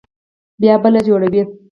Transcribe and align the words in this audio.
بيا 0.61 0.73
بله 0.83 0.99
جوړوي. 1.07 1.41